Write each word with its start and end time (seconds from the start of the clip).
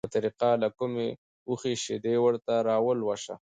په 0.07 0.11
طریقه 0.17 0.49
له 0.63 0.69
کومې 0.77 1.07
اوښې 1.49 1.73
شیدې 1.83 2.15
ورته 2.25 2.53
راولوشه، 2.69 3.35